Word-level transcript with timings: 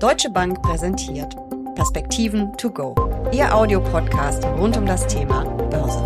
Deutsche 0.00 0.30
Bank 0.30 0.62
präsentiert 0.62 1.36
Perspektiven 1.74 2.56
to 2.56 2.70
go. 2.70 2.94
Ihr 3.32 3.54
Audiopodcast 3.54 4.42
rund 4.46 4.74
um 4.78 4.86
das 4.86 5.06
Thema 5.06 5.44
Börse. 5.44 6.02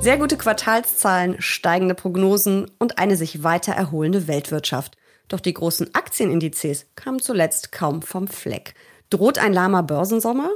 Sehr 0.00 0.18
gute 0.18 0.36
Quartalszahlen, 0.36 1.36
steigende 1.38 1.94
Prognosen 1.94 2.68
und 2.80 2.98
eine 2.98 3.14
sich 3.16 3.44
weiter 3.44 3.72
erholende 3.72 4.26
Weltwirtschaft. 4.26 4.96
Doch 5.28 5.38
die 5.38 5.54
großen 5.54 5.94
Aktienindizes 5.94 6.86
kamen 6.96 7.20
zuletzt 7.20 7.70
kaum 7.70 8.02
vom 8.02 8.26
Fleck. 8.26 8.74
Droht 9.08 9.38
ein 9.38 9.52
lahmer 9.52 9.84
Börsensommer? 9.84 10.50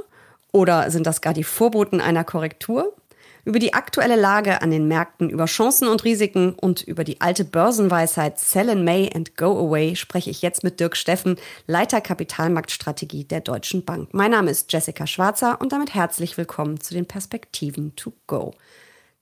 Oder 0.51 0.91
sind 0.91 1.07
das 1.07 1.21
gar 1.21 1.33
die 1.33 1.45
Vorboten 1.45 2.01
einer 2.01 2.25
Korrektur? 2.25 2.93
Über 3.49 3.57
die 3.57 3.73
aktuelle 3.73 4.15
Lage 4.15 4.61
an 4.61 4.69
den 4.69 4.87
Märkten, 4.87 5.27
über 5.27 5.45
Chancen 5.45 5.87
und 5.87 6.03
Risiken 6.03 6.53
und 6.53 6.83
über 6.83 7.03
die 7.03 7.19
alte 7.19 7.43
Börsenweisheit 7.43 8.37
Sell 8.37 8.69
in 8.69 8.83
May 8.83 9.09
and 9.11 9.37
Go 9.37 9.57
Away 9.57 9.95
spreche 9.95 10.29
ich 10.29 10.43
jetzt 10.43 10.63
mit 10.63 10.79
Dirk 10.79 10.95
Steffen, 10.95 11.35
Leiter 11.65 11.99
Kapitalmarktstrategie 11.99 13.23
der 13.23 13.41
Deutschen 13.41 13.85
Bank. 13.85 14.09
Mein 14.11 14.29
Name 14.29 14.51
ist 14.51 14.71
Jessica 14.71 15.07
Schwarzer 15.07 15.59
und 15.59 15.71
damit 15.71 15.95
herzlich 15.95 16.37
willkommen 16.37 16.79
zu 16.79 16.93
den 16.93 17.07
Perspektiven 17.07 17.95
to 17.95 18.13
go. 18.27 18.53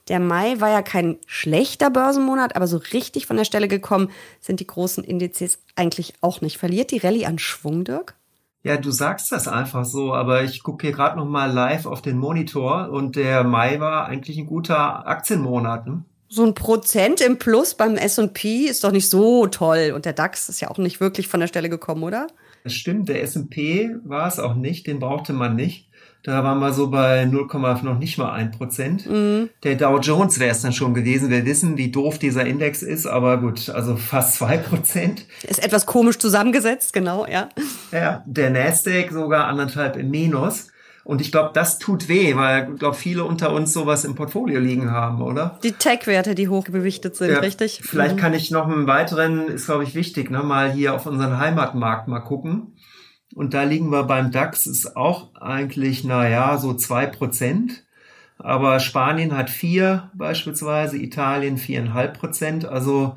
Der 0.09 0.19
Mai 0.19 0.59
war 0.59 0.71
ja 0.71 0.81
kein 0.81 1.19
schlechter 1.25 1.89
Börsenmonat, 1.89 2.57
aber 2.57 2.67
so 2.67 2.81
richtig 2.91 3.27
von 3.27 3.37
der 3.37 3.45
Stelle 3.45 3.69
gekommen 3.69 4.11
sind 4.41 4.59
die 4.59 4.67
großen 4.67 5.05
Indizes 5.05 5.59
eigentlich 5.77 6.15
auch 6.19 6.41
nicht. 6.41 6.57
Verliert 6.57 6.91
die 6.91 6.97
Rallye 6.97 7.27
an 7.27 7.39
Schwung, 7.39 7.85
Dirk? 7.85 8.17
Ja, 8.63 8.77
du 8.77 8.91
sagst 8.91 9.31
das 9.31 9.47
einfach 9.47 9.85
so, 9.85 10.13
aber 10.13 10.43
ich 10.43 10.63
gucke 10.63 10.87
hier 10.87 10.95
gerade 10.95 11.17
noch 11.17 11.25
mal 11.25 11.51
live 11.51 11.85
auf 11.85 12.01
den 12.01 12.17
Monitor 12.17 12.89
und 12.89 13.15
der 13.15 13.43
Mai 13.43 13.79
war 13.79 14.07
eigentlich 14.07 14.37
ein 14.37 14.45
guter 14.45 15.07
Aktienmonat. 15.07 15.87
Ne? 15.87 16.03
So 16.27 16.43
ein 16.43 16.53
Prozent 16.53 17.21
im 17.21 17.37
Plus 17.37 17.75
beim 17.75 17.95
S&P 17.95 18.65
ist 18.65 18.83
doch 18.83 18.91
nicht 18.91 19.09
so 19.09 19.47
toll 19.47 19.93
und 19.95 20.05
der 20.05 20.13
DAX 20.13 20.49
ist 20.49 20.59
ja 20.59 20.69
auch 20.69 20.77
nicht 20.77 20.99
wirklich 20.99 21.27
von 21.27 21.39
der 21.39 21.47
Stelle 21.47 21.69
gekommen, 21.69 22.03
oder? 22.03 22.27
Das 22.67 22.73
stimmt, 22.73 23.07
der 23.07 23.23
S&P 23.23 23.95
war 24.03 24.27
es 24.27 24.39
auch 24.39 24.55
nicht, 24.55 24.87
den 24.87 24.99
brauchte 24.99 25.31
man 25.31 25.55
nicht. 25.55 25.87
Da 26.21 26.43
waren 26.43 26.59
wir 26.59 26.73
so 26.73 26.89
bei 26.89 27.23
0, 27.23 27.47
noch 27.83 27.97
nicht 27.97 28.17
mal 28.17 28.33
ein 28.33 28.51
Prozent. 28.51 29.09
Mhm. 29.09 29.49
Der 29.63 29.75
Dow 29.75 29.99
Jones 29.99 30.37
wäre 30.37 30.51
es 30.51 30.63
dann 30.63 30.73
schon 30.73 30.93
gewesen. 30.93 31.29
Wir 31.29 31.45
wissen, 31.45 31.77
wie 31.77 31.91
doof 31.91 32.19
dieser 32.19 32.45
Index 32.45 32.81
ist, 32.81 33.05
aber 33.05 33.37
gut, 33.37 33.69
also 33.69 33.95
fast 33.95 34.35
zwei 34.35 34.57
Prozent. 34.57 35.27
Ist 35.47 35.63
etwas 35.63 35.85
komisch 35.85 36.17
zusammengesetzt, 36.17 36.91
genau, 36.91 37.25
ja. 37.25 37.47
Ja, 37.93 38.25
der 38.25 38.49
Nasdaq 38.49 39.13
sogar 39.13 39.47
anderthalb 39.47 39.95
im 39.95 40.11
Minus. 40.11 40.67
Und 41.07 41.21
ich 41.21 41.31
glaube, 41.31 41.51
das 41.53 41.79
tut 41.79 42.09
weh, 42.09 42.35
weil 42.35 42.69
ich 42.73 42.79
glaube, 42.79 42.97
viele 42.97 43.23
unter 43.23 43.53
uns 43.53 43.71
sowas 43.71 44.03
im 44.03 44.15
Portfolio 44.15 44.59
liegen 44.59 44.91
haben, 44.91 45.21
oder? 45.21 45.57
Die 45.63 45.71
Tech-Werte, 45.71 46.35
die 46.35 46.49
hochgewichtet 46.49 47.15
sind, 47.15 47.31
ja, 47.31 47.39
richtig? 47.39 47.79
Vielleicht 47.81 48.17
mhm. 48.17 48.19
kann 48.19 48.33
ich 48.33 48.51
noch 48.51 48.67
einen 48.67 48.87
weiteren, 48.87 49.47
ist 49.47 49.67
glaube 49.67 49.85
ich 49.85 49.95
wichtig, 49.95 50.29
ne, 50.29 50.43
mal 50.43 50.69
hier 50.69 50.93
auf 50.93 51.05
unseren 51.05 51.39
Heimatmarkt 51.39 52.09
mal 52.09 52.19
gucken. 52.19 52.75
Und 53.33 53.53
da 53.53 53.63
liegen 53.63 53.89
wir 53.89 54.03
beim 54.03 54.31
DAX, 54.31 54.67
ist 54.67 54.97
auch 54.97 55.33
eigentlich, 55.35 56.03
naja, 56.03 56.57
so 56.57 56.73
zwei 56.73 57.05
Prozent. 57.05 57.85
Aber 58.37 58.81
Spanien 58.81 59.37
hat 59.37 59.49
vier 59.49 60.11
beispielsweise, 60.13 60.97
Italien 60.97 61.57
viereinhalb 61.57 62.19
Prozent. 62.19 62.65
Also 62.65 63.15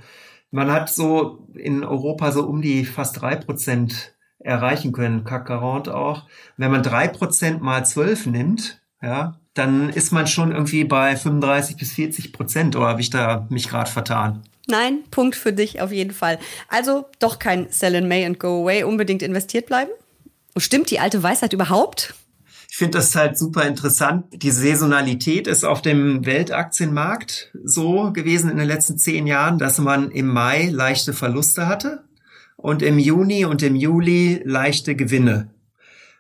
man 0.52 0.70
hat 0.70 0.91
so 0.91 1.48
in 1.55 1.83
Europa 1.83 2.30
so 2.30 2.46
um 2.46 2.62
die 2.62 2.84
fast 2.84 3.20
drei 3.20 3.34
Prozent 3.34 4.14
erreichen 4.41 4.92
können, 4.92 5.24
CAC 5.24 5.48
40 5.48 5.94
auch. 5.94 6.24
Wenn 6.56 6.70
man 6.70 6.83
drei 6.83 7.08
Prozent 7.08 7.62
mal 7.62 7.84
zwölf 7.84 8.27
nimmt, 8.27 8.80
ja, 9.02 9.38
dann 9.55 9.91
ist 9.91 10.12
man 10.12 10.27
schon 10.27 10.52
irgendwie 10.52 10.84
bei 10.84 11.16
35 11.16 11.77
bis 11.77 11.92
40 11.92 12.33
Prozent. 12.33 12.77
Oder 12.77 12.88
habe 12.88 13.00
ich 13.00 13.11
da 13.11 13.46
mich 13.50 13.68
gerade 13.68 13.91
vertan? 13.91 14.42
Nein, 14.66 15.00
Punkt 15.11 15.36
für 15.36 15.52
dich 15.52 15.80
auf 15.80 15.92
jeden 15.92 16.12
Fall. 16.12 16.38
Also 16.68 17.06
doch 17.18 17.38
kein 17.38 17.68
Sell 17.70 17.94
in 17.94 18.08
May 18.08 18.24
and 18.24 18.38
Go 18.38 18.62
Away, 18.62 18.84
unbedingt 18.84 19.22
investiert 19.22 19.66
bleiben. 19.66 19.91
Stimmt 20.56 20.91
die 20.91 21.00
alte 21.00 21.22
Weisheit 21.22 21.52
überhaupt? 21.52 22.14
Ich 22.70 22.77
finde 22.77 22.98
das 22.98 23.14
halt 23.16 23.36
super 23.36 23.64
interessant. 23.64 24.27
Die 24.30 24.52
Saisonalität 24.52 25.48
ist 25.48 25.64
auf 25.64 25.83
dem 25.83 26.24
Weltaktienmarkt 26.24 27.51
so 27.64 28.12
gewesen 28.12 28.48
in 28.48 28.58
den 28.58 28.68
letzten 28.68 28.96
zehn 28.96 29.27
Jahren, 29.27 29.58
dass 29.58 29.78
man 29.78 30.12
im 30.12 30.28
Mai 30.28 30.68
leichte 30.70 31.12
Verluste 31.12 31.67
hatte 31.67 32.05
und 32.60 32.82
im 32.82 32.98
Juni 32.98 33.44
und 33.46 33.62
im 33.62 33.74
Juli 33.74 34.42
leichte 34.44 34.94
Gewinne. 34.94 35.50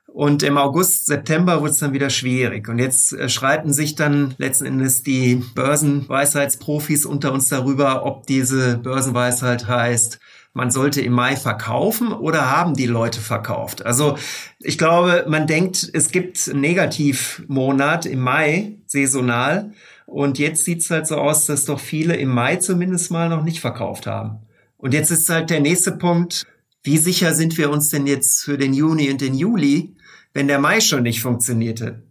Und 0.06 0.42
im 0.42 0.56
August, 0.56 1.06
September 1.06 1.60
wurde 1.60 1.70
es 1.70 1.78
dann 1.78 1.92
wieder 1.92 2.10
schwierig. 2.10 2.68
Und 2.68 2.78
jetzt 2.78 3.12
äh, 3.12 3.28
schreiten 3.28 3.72
sich 3.72 3.94
dann 3.94 4.34
letzten 4.38 4.66
Endes 4.66 5.02
die 5.02 5.44
Börsenweisheitsprofis 5.54 7.06
unter 7.06 7.32
uns 7.32 7.48
darüber, 7.48 8.04
ob 8.06 8.26
diese 8.26 8.78
Börsenweisheit 8.78 9.68
heißt, 9.68 10.18
man 10.52 10.72
sollte 10.72 11.00
im 11.00 11.12
Mai 11.12 11.36
verkaufen 11.36 12.12
oder 12.12 12.50
haben 12.50 12.74
die 12.74 12.86
Leute 12.86 13.20
verkauft? 13.20 13.86
Also 13.86 14.16
ich 14.58 14.78
glaube, 14.78 15.26
man 15.28 15.46
denkt, 15.46 15.88
es 15.92 16.10
gibt 16.10 16.48
einen 16.48 16.60
Negativmonat 16.60 18.06
im 18.06 18.20
Mai, 18.20 18.78
saisonal. 18.86 19.72
Und 20.06 20.40
jetzt 20.40 20.64
sieht 20.64 20.80
es 20.80 20.90
halt 20.90 21.06
so 21.06 21.16
aus, 21.16 21.46
dass 21.46 21.66
doch 21.66 21.78
viele 21.78 22.16
im 22.16 22.30
Mai 22.30 22.56
zumindest 22.56 23.12
mal 23.12 23.28
noch 23.28 23.44
nicht 23.44 23.60
verkauft 23.60 24.08
haben. 24.08 24.40
Und 24.80 24.94
jetzt 24.94 25.10
ist 25.10 25.28
halt 25.28 25.50
der 25.50 25.60
nächste 25.60 25.92
Punkt, 25.92 26.46
wie 26.82 26.96
sicher 26.96 27.34
sind 27.34 27.58
wir 27.58 27.70
uns 27.70 27.90
denn 27.90 28.06
jetzt 28.06 28.42
für 28.42 28.56
den 28.56 28.72
Juni 28.72 29.10
und 29.10 29.20
den 29.20 29.34
Juli, 29.34 29.94
wenn 30.32 30.48
der 30.48 30.58
Mai 30.58 30.80
schon 30.80 31.02
nicht 31.02 31.20
funktionierte? 31.20 32.02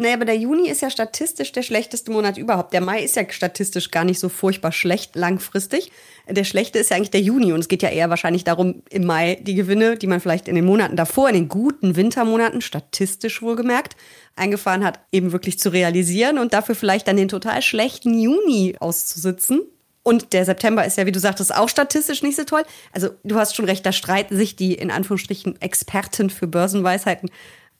Naja, 0.00 0.14
aber 0.14 0.26
der 0.26 0.36
Juni 0.36 0.68
ist 0.68 0.82
ja 0.82 0.90
statistisch 0.90 1.50
der 1.50 1.62
schlechteste 1.62 2.12
Monat 2.12 2.38
überhaupt. 2.38 2.72
Der 2.72 2.82
Mai 2.82 3.02
ist 3.02 3.16
ja 3.16 3.24
statistisch 3.28 3.90
gar 3.90 4.04
nicht 4.04 4.20
so 4.20 4.28
furchtbar 4.28 4.70
schlecht 4.70 5.16
langfristig. 5.16 5.90
Der 6.28 6.44
schlechte 6.44 6.78
ist 6.78 6.90
ja 6.90 6.96
eigentlich 6.96 7.10
der 7.10 7.22
Juni 7.22 7.52
und 7.52 7.60
es 7.60 7.68
geht 7.68 7.82
ja 7.82 7.88
eher 7.88 8.08
wahrscheinlich 8.08 8.44
darum, 8.44 8.82
im 8.90 9.06
Mai 9.06 9.40
die 9.42 9.56
Gewinne, 9.56 9.96
die 9.96 10.06
man 10.06 10.20
vielleicht 10.20 10.46
in 10.46 10.54
den 10.54 10.66
Monaten 10.66 10.94
davor, 10.94 11.28
in 11.30 11.34
den 11.34 11.48
guten 11.48 11.96
Wintermonaten, 11.96 12.60
statistisch 12.60 13.42
wohlgemerkt, 13.42 13.96
eingefahren 14.36 14.84
hat, 14.84 15.00
eben 15.10 15.32
wirklich 15.32 15.58
zu 15.58 15.70
realisieren 15.70 16.38
und 16.38 16.52
dafür 16.52 16.76
vielleicht 16.76 17.08
dann 17.08 17.16
den 17.16 17.28
total 17.28 17.60
schlechten 17.62 18.16
Juni 18.20 18.76
auszusitzen. 18.78 19.62
Und 20.08 20.32
der 20.32 20.44
September 20.44 20.84
ist 20.84 20.96
ja, 20.96 21.06
wie 21.06 21.12
du 21.12 21.20
sagtest, 21.20 21.54
auch 21.54 21.68
statistisch 21.68 22.22
nicht 22.22 22.36
so 22.36 22.44
toll. 22.44 22.62
Also 22.92 23.10
du 23.24 23.36
hast 23.36 23.54
schon 23.54 23.66
recht, 23.66 23.84
da 23.84 23.92
streiten 23.92 24.36
sich 24.36 24.56
die 24.56 24.74
in 24.74 24.90
Anführungsstrichen 24.90 25.60
Experten 25.60 26.30
für 26.30 26.46
Börsenweisheiten 26.46 27.30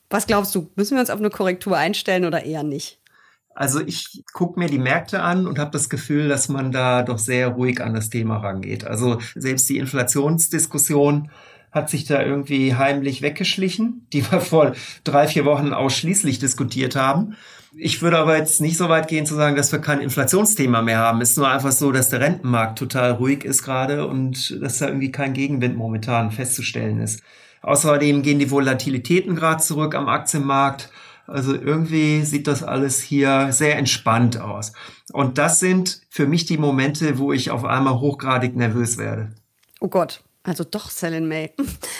was 0.09 0.27
glaubst 0.27 0.55
du, 0.55 0.69
müssen 0.75 0.95
wir 0.95 1.01
uns 1.01 1.09
auf 1.09 1.19
eine 1.19 1.29
Korrektur 1.29 1.77
einstellen 1.77 2.25
oder 2.25 2.43
eher 2.43 2.63
nicht? 2.63 2.99
Also 3.53 3.81
ich 3.81 4.23
gucke 4.33 4.59
mir 4.59 4.69
die 4.69 4.79
Märkte 4.79 5.21
an 5.21 5.45
und 5.45 5.59
habe 5.59 5.71
das 5.71 5.89
Gefühl, 5.89 6.29
dass 6.29 6.49
man 6.49 6.71
da 6.71 7.03
doch 7.03 7.17
sehr 7.17 7.49
ruhig 7.49 7.81
an 7.81 7.93
das 7.93 8.09
Thema 8.09 8.37
rangeht. 8.37 8.85
Also 8.85 9.19
selbst 9.35 9.67
die 9.69 9.77
Inflationsdiskussion 9.77 11.29
hat 11.71 11.89
sich 11.89 12.05
da 12.05 12.23
irgendwie 12.23 12.75
heimlich 12.75 13.21
weggeschlichen, 13.21 14.07
die 14.13 14.29
wir 14.31 14.41
vor 14.41 14.73
drei, 15.03 15.27
vier 15.27 15.45
Wochen 15.45 15.73
ausschließlich 15.73 16.39
diskutiert 16.39 16.95
haben. 16.95 17.35
Ich 17.75 18.01
würde 18.01 18.17
aber 18.17 18.37
jetzt 18.37 18.61
nicht 18.61 18.77
so 18.77 18.89
weit 18.89 19.07
gehen 19.07 19.25
zu 19.25 19.35
sagen, 19.35 19.55
dass 19.55 19.71
wir 19.71 19.79
kein 19.79 20.01
Inflationsthema 20.01 20.81
mehr 20.81 20.97
haben. 20.97 21.21
Es 21.21 21.31
ist 21.31 21.37
nur 21.37 21.49
einfach 21.49 21.71
so, 21.71 21.91
dass 21.91 22.09
der 22.09 22.19
Rentenmarkt 22.19 22.79
total 22.79 23.11
ruhig 23.11 23.45
ist 23.45 23.63
gerade 23.63 24.07
und 24.07 24.59
dass 24.61 24.79
da 24.79 24.87
irgendwie 24.87 25.11
kein 25.11 25.33
Gegenwind 25.33 25.77
momentan 25.77 26.31
festzustellen 26.31 26.99
ist. 26.99 27.21
Außerdem 27.61 28.21
gehen 28.23 28.39
die 28.39 28.49
Volatilitäten 28.49 29.35
gerade 29.35 29.61
zurück 29.61 29.93
am 29.93 30.09
Aktienmarkt. 30.09 30.89
Also 31.27 31.53
irgendwie 31.53 32.23
sieht 32.23 32.47
das 32.47 32.63
alles 32.63 33.01
hier 33.01 33.51
sehr 33.51 33.77
entspannt 33.77 34.39
aus. 34.39 34.73
Und 35.13 35.37
das 35.37 35.59
sind 35.59 36.01
für 36.09 36.25
mich 36.25 36.45
die 36.45 36.57
Momente, 36.57 37.19
wo 37.19 37.33
ich 37.33 37.51
auf 37.51 37.65
einmal 37.65 37.99
hochgradig 37.99 38.55
nervös 38.55 38.97
werde. 38.97 39.31
Oh 39.79 39.89
Gott. 39.89 40.23
Also 40.43 40.63
doch 40.63 40.89
Sell 40.89 41.13
in 41.13 41.27
May. 41.27 41.51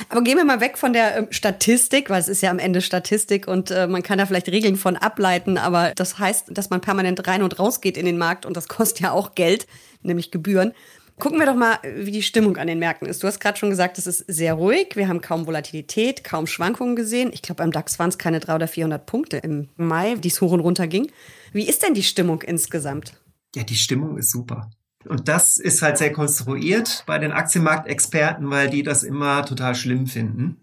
Aber 0.07 0.21
gehen 0.21 0.37
wir 0.37 0.45
mal 0.45 0.61
weg 0.61 0.77
von 0.77 0.93
der 0.93 1.17
ähm, 1.17 1.27
Statistik, 1.29 2.09
weil 2.09 2.21
es 2.21 2.29
ist 2.29 2.41
ja 2.41 2.49
am 2.49 2.59
Ende 2.59 2.81
Statistik 2.81 3.47
und 3.47 3.69
äh, 3.69 3.85
man 3.85 4.01
kann 4.01 4.17
da 4.17 4.25
vielleicht 4.25 4.47
Regeln 4.47 4.77
von 4.77 4.95
ableiten, 4.95 5.57
aber 5.57 5.91
das 5.95 6.19
heißt, 6.19 6.45
dass 6.49 6.69
man 6.69 6.79
permanent 6.79 7.27
rein 7.27 7.43
und 7.43 7.59
raus 7.59 7.81
geht 7.81 7.97
in 7.97 8.05
den 8.05 8.17
Markt 8.17 8.45
und 8.45 8.55
das 8.55 8.67
kostet 8.69 9.01
ja 9.01 9.11
auch 9.11 9.35
Geld, 9.35 9.67
nämlich 10.01 10.31
Gebühren. 10.31 10.73
Gucken 11.17 11.37
wir 11.37 11.45
doch 11.45 11.55
mal, 11.55 11.79
wie 11.83 12.11
die 12.11 12.23
Stimmung 12.23 12.55
an 12.55 12.67
den 12.67 12.79
Märkten 12.79 13.05
ist. 13.05 13.21
Du 13.21 13.27
hast 13.27 13.41
gerade 13.41 13.57
schon 13.57 13.69
gesagt, 13.69 13.97
es 13.97 14.07
ist 14.07 14.19
sehr 14.29 14.53
ruhig. 14.53 14.95
Wir 14.95 15.09
haben 15.09 15.19
kaum 15.19 15.45
Volatilität, 15.47 16.23
kaum 16.23 16.47
Schwankungen 16.47 16.95
gesehen. 16.95 17.31
Ich 17.33 17.41
glaube, 17.41 17.57
beim 17.57 17.73
DAX 17.73 17.99
waren 17.99 18.07
es 18.07 18.17
keine 18.17 18.39
300 18.39 18.55
oder 18.55 18.67
400 18.69 19.05
Punkte 19.05 19.35
im 19.35 19.67
Mai, 19.75 20.15
die 20.15 20.29
es 20.29 20.39
hoch 20.39 20.53
und 20.53 20.61
runter 20.61 20.87
ging. 20.87 21.11
Wie 21.51 21.67
ist 21.67 21.83
denn 21.83 21.93
die 21.93 22.03
Stimmung 22.03 22.41
insgesamt? 22.41 23.15
Ja, 23.53 23.63
die 23.63 23.75
Stimmung 23.75 24.17
ist 24.17 24.31
super. 24.31 24.69
Und 25.09 25.27
das 25.27 25.57
ist 25.57 25.81
halt 25.81 25.97
sehr 25.97 26.13
konstruiert 26.13 27.03
bei 27.07 27.17
den 27.17 27.31
Aktienmarktexperten, 27.31 28.49
weil 28.51 28.69
die 28.69 28.83
das 28.83 29.01
immer 29.03 29.43
total 29.43 29.73
schlimm 29.73 30.05
finden, 30.05 30.57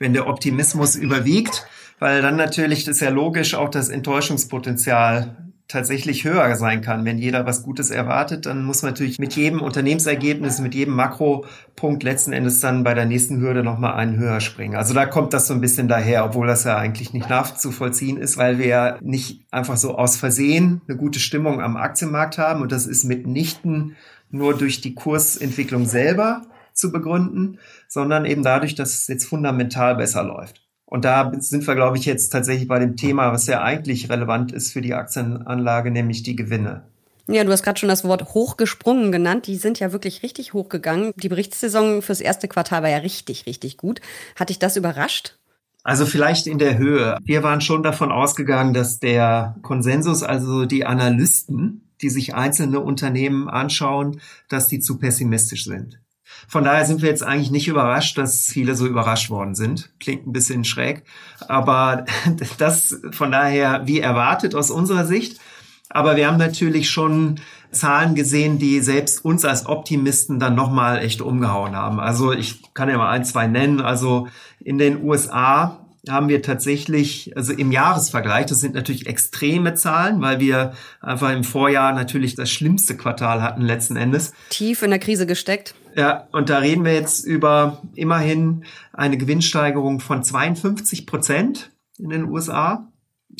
wenn 0.00 0.12
der 0.12 0.26
Optimismus 0.26 0.96
überwiegt, 0.96 1.64
weil 2.00 2.20
dann 2.20 2.34
natürlich, 2.34 2.84
das 2.84 2.96
ist 2.96 3.00
ja 3.00 3.10
logisch, 3.10 3.54
auch 3.54 3.68
das 3.68 3.88
Enttäuschungspotenzial 3.88 5.36
tatsächlich 5.72 6.24
höher 6.24 6.54
sein 6.56 6.82
kann. 6.82 7.04
Wenn 7.04 7.18
jeder 7.18 7.46
was 7.46 7.62
Gutes 7.62 7.90
erwartet, 7.90 8.46
dann 8.46 8.64
muss 8.64 8.82
man 8.82 8.92
natürlich 8.92 9.18
mit 9.18 9.34
jedem 9.34 9.60
Unternehmensergebnis, 9.62 10.60
mit 10.60 10.74
jedem 10.74 10.94
Makropunkt 10.94 12.02
letzten 12.02 12.32
Endes 12.32 12.60
dann 12.60 12.84
bei 12.84 12.94
der 12.94 13.06
nächsten 13.06 13.40
Hürde 13.40 13.64
nochmal 13.64 13.94
einen 13.94 14.18
höher 14.18 14.40
springen. 14.40 14.76
Also 14.76 14.92
da 14.94 15.06
kommt 15.06 15.32
das 15.32 15.46
so 15.46 15.54
ein 15.54 15.60
bisschen 15.60 15.88
daher, 15.88 16.24
obwohl 16.24 16.46
das 16.46 16.64
ja 16.64 16.76
eigentlich 16.76 17.12
nicht 17.12 17.28
nachzuvollziehen 17.28 18.18
ist, 18.18 18.36
weil 18.36 18.58
wir 18.58 18.66
ja 18.66 18.98
nicht 19.00 19.46
einfach 19.50 19.76
so 19.76 19.96
aus 19.96 20.16
Versehen 20.16 20.82
eine 20.86 20.96
gute 20.96 21.18
Stimmung 21.18 21.60
am 21.60 21.76
Aktienmarkt 21.76 22.38
haben 22.38 22.62
und 22.62 22.70
das 22.70 22.86
ist 22.86 23.04
mitnichten 23.04 23.96
nur 24.30 24.56
durch 24.56 24.80
die 24.80 24.94
Kursentwicklung 24.94 25.84
selber, 25.84 26.42
zu 26.74 26.90
begründen, 26.90 27.58
sondern 27.88 28.24
eben 28.24 28.42
dadurch, 28.42 28.74
dass 28.74 28.94
es 28.94 29.06
jetzt 29.06 29.26
fundamental 29.26 29.96
besser 29.96 30.22
läuft. 30.24 30.61
Und 30.92 31.06
da 31.06 31.32
sind 31.38 31.66
wir, 31.66 31.74
glaube 31.74 31.96
ich, 31.96 32.04
jetzt 32.04 32.28
tatsächlich 32.28 32.68
bei 32.68 32.78
dem 32.78 32.96
Thema, 32.96 33.32
was 33.32 33.46
ja 33.46 33.62
eigentlich 33.62 34.10
relevant 34.10 34.52
ist 34.52 34.74
für 34.74 34.82
die 34.82 34.92
Aktienanlage, 34.92 35.90
nämlich 35.90 36.22
die 36.22 36.36
Gewinne. 36.36 36.82
Ja, 37.28 37.44
du 37.44 37.50
hast 37.50 37.62
gerade 37.62 37.80
schon 37.80 37.88
das 37.88 38.04
Wort 38.04 38.34
hochgesprungen 38.34 39.10
genannt. 39.10 39.46
Die 39.46 39.56
sind 39.56 39.80
ja 39.80 39.92
wirklich 39.92 40.22
richtig 40.22 40.52
hochgegangen. 40.52 41.14
Die 41.16 41.30
Berichtssaison 41.30 42.02
fürs 42.02 42.20
erste 42.20 42.46
Quartal 42.46 42.82
war 42.82 42.90
ja 42.90 42.98
richtig, 42.98 43.46
richtig 43.46 43.78
gut. 43.78 44.02
Hat 44.36 44.50
dich 44.50 44.58
das 44.58 44.76
überrascht? 44.76 45.38
Also 45.82 46.04
vielleicht 46.04 46.46
in 46.46 46.58
der 46.58 46.76
Höhe. 46.76 47.16
Wir 47.24 47.42
waren 47.42 47.62
schon 47.62 47.82
davon 47.82 48.12
ausgegangen, 48.12 48.74
dass 48.74 49.00
der 49.00 49.56
Konsensus, 49.62 50.22
also 50.22 50.66
die 50.66 50.84
Analysten, 50.84 51.88
die 52.02 52.10
sich 52.10 52.34
einzelne 52.34 52.80
Unternehmen 52.80 53.48
anschauen, 53.48 54.20
dass 54.50 54.68
die 54.68 54.80
zu 54.80 54.98
pessimistisch 54.98 55.64
sind. 55.64 56.02
Von 56.48 56.64
daher 56.64 56.84
sind 56.84 57.02
wir 57.02 57.08
jetzt 57.08 57.22
eigentlich 57.22 57.50
nicht 57.50 57.68
überrascht, 57.68 58.18
dass 58.18 58.44
viele 58.46 58.74
so 58.74 58.86
überrascht 58.86 59.30
worden 59.30 59.54
sind. 59.54 59.90
Klingt 60.00 60.26
ein 60.26 60.32
bisschen 60.32 60.64
schräg, 60.64 61.04
aber 61.48 62.04
das 62.58 63.00
von 63.12 63.32
daher 63.32 63.86
wie 63.86 64.00
erwartet 64.00 64.54
aus 64.54 64.70
unserer 64.70 65.06
Sicht. 65.06 65.40
Aber 65.88 66.16
wir 66.16 66.26
haben 66.26 66.38
natürlich 66.38 66.90
schon 66.90 67.38
Zahlen 67.70 68.14
gesehen, 68.14 68.58
die 68.58 68.80
selbst 68.80 69.24
uns 69.24 69.44
als 69.44 69.66
Optimisten 69.66 70.38
dann 70.38 70.54
nochmal 70.54 70.98
echt 70.98 71.20
umgehauen 71.20 71.76
haben. 71.76 72.00
Also 72.00 72.32
ich 72.32 72.74
kann 72.74 72.88
ja 72.88 72.96
mal 72.96 73.10
ein, 73.10 73.24
zwei 73.24 73.46
nennen. 73.46 73.80
Also 73.80 74.28
in 74.60 74.78
den 74.78 75.02
USA 75.02 75.81
haben 76.08 76.28
wir 76.28 76.42
tatsächlich, 76.42 77.36
also 77.36 77.52
im 77.52 77.70
Jahresvergleich, 77.70 78.46
das 78.46 78.58
sind 78.58 78.74
natürlich 78.74 79.06
extreme 79.06 79.74
Zahlen, 79.74 80.20
weil 80.20 80.40
wir 80.40 80.72
einfach 81.00 81.30
im 81.30 81.44
Vorjahr 81.44 81.92
natürlich 81.92 82.34
das 82.34 82.50
schlimmste 82.50 82.96
Quartal 82.96 83.40
hatten 83.40 83.62
letzten 83.62 83.96
Endes. 83.96 84.32
Tief 84.50 84.82
in 84.82 84.90
der 84.90 84.98
Krise 84.98 85.26
gesteckt. 85.26 85.74
Ja, 85.94 86.26
und 86.32 86.48
da 86.48 86.58
reden 86.58 86.84
wir 86.84 86.94
jetzt 86.94 87.24
über 87.24 87.82
immerhin 87.94 88.64
eine 88.92 89.16
Gewinnsteigerung 89.16 90.00
von 90.00 90.24
52 90.24 91.06
Prozent 91.06 91.70
in 91.98 92.10
den 92.10 92.24
USA. 92.24 92.88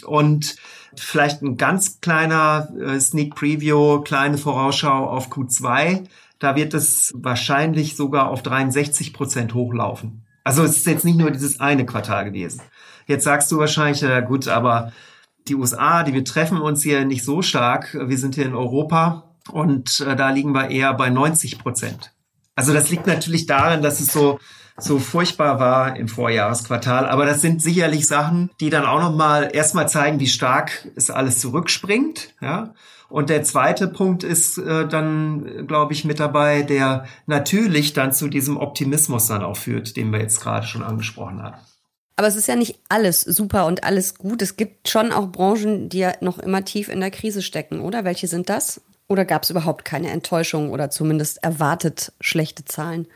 Und 0.05 0.57
vielleicht 0.97 1.43
ein 1.43 1.57
ganz 1.57 2.01
kleiner 2.01 2.69
äh, 2.79 3.01
Sneak 3.01 3.35
Preview, 3.35 4.01
kleine 4.01 4.39
Vorausschau 4.39 5.07
auf 5.09 5.31
Q2. 5.31 6.05
Da 6.39 6.57
wird 6.57 6.75
es 6.75 7.13
wahrscheinlich 7.17 7.97
sogar 7.97 8.31
auf 8.31 8.43
63 8.43 9.13
Prozent 9.13 9.55
hochlaufen. 9.55 10.25
Also 10.45 10.63
es 10.65 10.77
ist 10.77 10.87
jetzt 10.87 11.05
nicht 11.05 11.19
nur 11.19 11.31
dieses 11.31 11.61
eine 11.61 11.87
Quartal 11.87 12.25
gewesen. 12.25 12.63
Jetzt 13.07 13.25
sagst 13.25 13.51
du 13.53 13.59
wahrscheinlich, 13.59 14.01
ja 14.01 14.21
gut, 14.21 14.49
aber 14.49 14.93
die 15.49 15.55
USA, 15.55 16.03
die 16.03 16.13
betreffen 16.13 16.59
uns 16.59 16.83
hier 16.83 17.05
nicht 17.05 17.25
so 17.25 17.43
stark. 17.43 17.95
Wir 17.95 18.19
sind 18.19 18.35
hier 18.35 18.47
in 18.47 18.55
Europa 18.55 19.35
und 19.51 20.01
äh, 20.01 20.15
da 20.15 20.31
liegen 20.31 20.53
wir 20.53 20.71
eher 20.71 20.95
bei 20.95 21.11
90 21.11 21.59
Prozent. 21.59 22.13
Also 22.55 22.73
das 22.73 22.91
liegt 22.91 23.07
natürlich 23.07 23.47
daran, 23.47 23.83
dass 23.83 24.01
es 24.01 24.13
so 24.13 24.39
so 24.79 24.99
furchtbar 24.99 25.61
war 25.61 25.97
im 25.97 26.09
Vorjahresquartal. 26.09 27.07
Aber 27.07 27.27
das 27.27 27.41
sind 27.41 27.63
sicherlich 27.63 28.07
Sachen, 28.07 28.51
die 28.61 28.71
dann 28.71 28.85
auch 28.85 29.01
nochmal 29.01 29.51
erstmal 29.53 29.89
zeigen, 29.89 30.21
wie 30.21 30.27
stark 30.27 30.89
es 30.97 31.11
alles 31.11 31.41
zurückspringt. 31.41 32.35
Ja. 32.41 32.75
Und 33.13 33.29
der 33.29 33.43
zweite 33.43 33.89
Punkt 33.89 34.25
ist 34.25 34.57
äh, 34.57 34.89
dann, 34.89 35.67
glaube 35.67 35.93
ich, 35.93 36.07
mit 36.07 36.19
dabei, 36.19 36.63
der 36.63 37.05
natürlich 37.27 37.93
dann 37.93 38.15
zu 38.15 38.29
diesem 38.29 38.57
Optimismus 38.57 39.27
dann 39.27 39.43
auch 39.43 39.59
führt, 39.59 39.97
den 39.99 40.11
wir 40.13 40.21
jetzt 40.21 40.41
gerade 40.41 40.67
schon 40.67 40.83
angesprochen 40.83 41.43
haben. 41.43 41.59
Aber 42.17 42.27
es 42.27 42.37
ist 42.37 42.49
ja 42.49 42.57
nicht 42.57 42.79
alles 42.89 43.21
super 43.21 43.67
und 43.67 43.85
alles 43.85 44.15
gut. 44.15 44.41
Es 44.41 44.57
gibt 44.57 44.89
schon 44.89 45.13
auch 45.13 45.27
Branchen, 45.27 45.91
die 45.91 45.99
ja 45.99 46.13
noch 46.23 46.39
immer 46.39 46.65
tief 46.65 46.89
in 46.89 47.01
der 47.01 47.11
Krise 47.11 47.43
stecken, 47.43 47.81
oder? 47.81 48.05
Welche 48.05 48.29
sind 48.29 48.49
das? 48.49 48.81
Oder 49.09 49.27
gab 49.27 49.43
es 49.43 49.51
überhaupt 49.51 49.85
keine 49.85 50.09
Enttäuschung 50.09 50.71
oder 50.71 50.89
zumindest 50.89 51.45
erwartet 51.45 52.15
schlechte 52.23 52.65
Zahlen? 52.65 53.09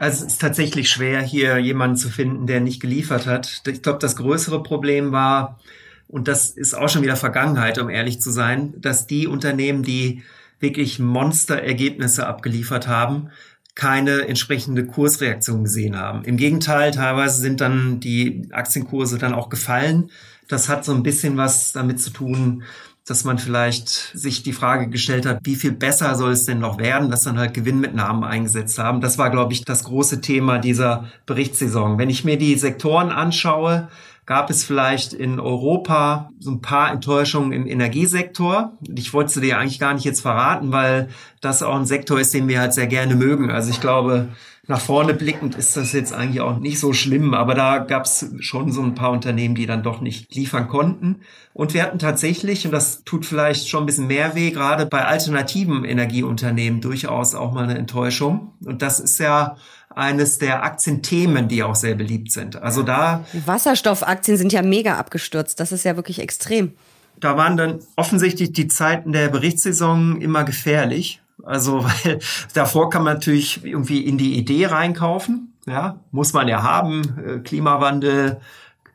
Also 0.00 0.26
es 0.26 0.32
ist 0.32 0.40
tatsächlich 0.40 0.88
schwer, 0.88 1.22
hier 1.22 1.58
jemanden 1.58 1.96
zu 1.96 2.08
finden, 2.08 2.48
der 2.48 2.60
nicht 2.60 2.80
geliefert 2.80 3.26
hat. 3.26 3.62
Ich 3.68 3.82
glaube, 3.82 4.00
das 4.00 4.16
größere 4.16 4.64
Problem 4.64 5.12
war, 5.12 5.60
und 6.08 6.26
das 6.26 6.50
ist 6.50 6.74
auch 6.74 6.88
schon 6.88 7.02
wieder 7.02 7.16
Vergangenheit, 7.16 7.78
um 7.78 7.90
ehrlich 7.90 8.20
zu 8.20 8.30
sein, 8.30 8.74
dass 8.78 9.06
die 9.06 9.26
Unternehmen, 9.26 9.82
die 9.82 10.22
wirklich 10.58 10.98
Monsterergebnisse 10.98 12.26
abgeliefert 12.26 12.88
haben, 12.88 13.28
keine 13.74 14.26
entsprechende 14.26 14.86
Kursreaktion 14.86 15.62
gesehen 15.62 15.96
haben. 15.96 16.24
Im 16.24 16.36
Gegenteil, 16.36 16.90
teilweise 16.90 17.40
sind 17.40 17.60
dann 17.60 18.00
die 18.00 18.48
Aktienkurse 18.50 19.18
dann 19.18 19.34
auch 19.34 19.50
gefallen. 19.50 20.10
Das 20.48 20.68
hat 20.68 20.84
so 20.84 20.92
ein 20.92 21.04
bisschen 21.04 21.36
was 21.36 21.72
damit 21.72 22.00
zu 22.00 22.10
tun, 22.10 22.64
dass 23.06 23.24
man 23.24 23.38
vielleicht 23.38 23.88
sich 23.88 24.42
die 24.42 24.52
Frage 24.52 24.88
gestellt 24.88 25.26
hat, 25.26 25.40
wie 25.44 25.54
viel 25.54 25.72
besser 25.72 26.14
soll 26.16 26.32
es 26.32 26.44
denn 26.44 26.58
noch 26.58 26.78
werden, 26.78 27.10
dass 27.10 27.22
dann 27.22 27.38
halt 27.38 27.54
Gewinnmitnahmen 27.54 28.24
eingesetzt 28.24 28.78
haben. 28.78 29.00
Das 29.00 29.16
war, 29.16 29.30
glaube 29.30 29.52
ich, 29.52 29.64
das 29.64 29.84
große 29.84 30.20
Thema 30.20 30.58
dieser 30.58 31.08
Berichtssaison. 31.24 31.98
Wenn 31.98 32.10
ich 32.10 32.24
mir 32.24 32.36
die 32.36 32.58
Sektoren 32.58 33.10
anschaue, 33.10 33.88
gab 34.28 34.50
es 34.50 34.62
vielleicht 34.62 35.14
in 35.14 35.40
Europa 35.40 36.28
so 36.38 36.50
ein 36.50 36.60
paar 36.60 36.92
Enttäuschungen 36.92 37.50
im 37.52 37.66
Energiesektor. 37.66 38.76
Ich 38.94 39.14
wollte 39.14 39.40
dir 39.40 39.56
eigentlich 39.56 39.78
gar 39.78 39.94
nicht 39.94 40.04
jetzt 40.04 40.20
verraten, 40.20 40.70
weil 40.70 41.08
das 41.40 41.62
auch 41.62 41.74
ein 41.74 41.86
Sektor 41.86 42.20
ist, 42.20 42.34
den 42.34 42.46
wir 42.46 42.60
halt 42.60 42.74
sehr 42.74 42.88
gerne 42.88 43.16
mögen. 43.16 43.50
Also 43.50 43.70
ich 43.70 43.80
glaube, 43.80 44.28
nach 44.66 44.82
vorne 44.82 45.14
blickend 45.14 45.54
ist 45.54 45.78
das 45.78 45.94
jetzt 45.94 46.12
eigentlich 46.12 46.42
auch 46.42 46.58
nicht 46.58 46.78
so 46.78 46.92
schlimm, 46.92 47.32
aber 47.32 47.54
da 47.54 47.78
gab 47.78 48.04
es 48.04 48.30
schon 48.40 48.70
so 48.70 48.82
ein 48.82 48.94
paar 48.94 49.12
Unternehmen, 49.12 49.54
die 49.54 49.64
dann 49.64 49.82
doch 49.82 50.02
nicht 50.02 50.34
liefern 50.34 50.68
konnten. 50.68 51.20
Und 51.54 51.72
wir 51.72 51.82
hatten 51.82 51.98
tatsächlich, 51.98 52.66
und 52.66 52.72
das 52.72 53.04
tut 53.04 53.24
vielleicht 53.24 53.66
schon 53.66 53.84
ein 53.84 53.86
bisschen 53.86 54.08
mehr 54.08 54.34
weh, 54.34 54.50
gerade 54.50 54.84
bei 54.84 55.06
alternativen 55.06 55.86
Energieunternehmen 55.86 56.82
durchaus 56.82 57.34
auch 57.34 57.54
mal 57.54 57.64
eine 57.64 57.78
Enttäuschung. 57.78 58.52
Und 58.62 58.82
das 58.82 59.00
ist 59.00 59.18
ja 59.20 59.56
eines 59.94 60.38
der 60.38 60.62
Aktienthemen, 60.62 61.48
die 61.48 61.62
auch 61.62 61.74
sehr 61.74 61.94
beliebt 61.94 62.30
sind. 62.32 62.56
Also 62.56 62.82
da. 62.82 63.24
Wasserstoffaktien 63.46 64.36
sind 64.36 64.52
ja 64.52 64.62
mega 64.62 64.96
abgestürzt. 64.96 65.60
Das 65.60 65.72
ist 65.72 65.84
ja 65.84 65.96
wirklich 65.96 66.20
extrem. 66.20 66.72
Da 67.18 67.36
waren 67.36 67.56
dann 67.56 67.80
offensichtlich 67.96 68.52
die 68.52 68.68
Zeiten 68.68 69.12
der 69.12 69.28
Berichtssaison 69.28 70.20
immer 70.20 70.44
gefährlich. 70.44 71.20
Also, 71.42 71.84
weil 72.04 72.20
davor 72.54 72.90
kann 72.90 73.02
man 73.02 73.14
natürlich 73.14 73.64
irgendwie 73.64 74.00
in 74.00 74.18
die 74.18 74.36
Idee 74.38 74.66
reinkaufen. 74.66 75.52
Ja, 75.66 76.00
muss 76.12 76.32
man 76.32 76.48
ja 76.48 76.62
haben. 76.62 77.02
Äh, 77.18 77.38
Klimawandel, 77.40 78.40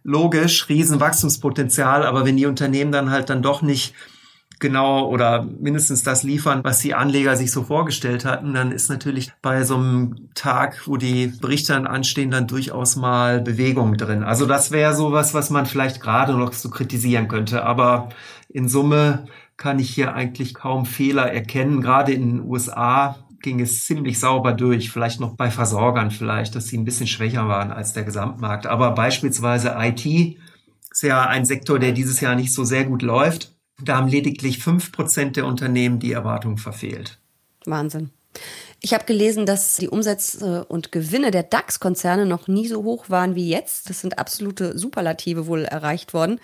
logisch, 0.04 0.70
Riesenwachstumspotenzial. 0.70 2.06
Aber 2.06 2.26
wenn 2.26 2.38
die 2.38 2.46
Unternehmen 2.46 2.92
dann 2.92 3.12
halt 3.12 3.30
dann 3.30 3.42
doch 3.42 3.62
nicht 3.62 3.94
genau 4.64 5.08
oder 5.10 5.44
mindestens 5.44 6.04
das 6.04 6.24
liefern, 6.24 6.62
was 6.64 6.80
die 6.80 6.96
Anleger 6.96 7.36
sich 7.36 7.52
so 7.52 7.64
vorgestellt 7.64 8.24
hatten, 8.24 8.54
dann 8.54 8.72
ist 8.72 8.90
natürlich 8.90 9.32
bei 9.42 9.64
so 9.64 9.76
einem 9.76 10.30
Tag, 10.34 10.88
wo 10.88 10.96
die 10.98 11.28
Berichte 11.28 11.74
dann 11.74 11.86
anstehen, 11.86 12.32
dann 12.32 12.48
durchaus 12.48 12.96
mal 12.96 13.42
Bewegung 13.42 13.98
drin. 13.98 14.24
Also 14.24 14.46
das 14.46 14.72
wäre 14.72 14.96
sowas, 14.96 15.34
was 15.34 15.50
man 15.50 15.66
vielleicht 15.66 16.02
gerade 16.02 16.34
noch 16.34 16.54
so 16.54 16.70
kritisieren 16.70 17.28
könnte. 17.28 17.66
Aber 17.66 18.10
in 18.50 18.70
Summe 18.70 19.26
kann 19.58 19.80
ich 19.80 19.90
hier 19.90 20.16
eigentlich 20.16 20.54
kaum 20.54 20.86
Fehler 20.86 21.32
erkennen. 21.32 21.82
Gerade 21.82 22.14
in 22.14 22.38
den 22.38 22.50
USA 22.50 23.18
ging 23.42 23.60
es 23.60 23.84
ziemlich 23.84 24.20
sauber 24.20 24.54
durch. 24.54 24.92
Vielleicht 24.92 25.20
noch 25.20 25.36
bei 25.36 25.52
Versorgern 25.52 26.10
vielleicht, 26.10 26.56
dass 26.56 26.68
sie 26.68 26.78
ein 26.78 26.86
bisschen 26.86 27.08
schwächer 27.08 27.50
waren 27.50 27.72
als 27.72 27.92
der 27.92 28.06
Gesamtmarkt. 28.06 28.66
Aber 28.66 28.92
beispielsweise 28.92 29.76
IT 29.78 30.06
ist 30.90 31.04
ja 31.04 31.26
ein 31.26 31.44
Sektor, 31.44 31.80
der 31.80 31.92
dieses 31.92 32.22
Jahr 32.22 32.36
nicht 32.36 32.54
so 32.54 32.64
sehr 32.64 32.86
gut 32.86 33.02
läuft. 33.02 33.54
Da 33.82 33.98
haben 33.98 34.08
lediglich 34.08 34.60
fünf 34.60 34.92
Prozent 34.92 35.36
der 35.36 35.46
Unternehmen 35.46 36.00
die 36.00 36.12
Erwartung 36.12 36.58
verfehlt. 36.58 37.20
Wahnsinn. 37.66 38.12
Ich 38.82 38.94
habe 38.94 39.06
gelesen, 39.06 39.46
dass 39.46 39.78
die 39.78 39.88
Umsätze 39.88 40.66
und 40.66 40.92
Gewinne 40.92 41.32
der 41.32 41.44
DAX-Konzerne 41.44 42.26
noch 42.26 42.48
nie 42.48 42.68
so 42.68 42.84
hoch 42.84 43.10
waren 43.10 43.36
wie 43.36 43.50
jetzt. 43.50 43.90
Das 43.90 44.02
sind 44.02 44.20
absolute 44.20 44.78
Superlative 44.78 45.48
wohl 45.48 45.64
erreicht 45.64 46.14
worden. 46.14 46.40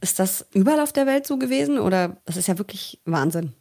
Ist 0.00 0.18
das 0.18 0.46
überall 0.52 0.80
auf 0.80 0.92
der 0.92 1.06
Welt 1.06 1.26
so 1.26 1.38
gewesen 1.38 1.78
oder 1.78 2.18
das 2.24 2.36
ist 2.36 2.48
ja 2.48 2.58
wirklich 2.58 3.00
Wahnsinn? 3.04 3.54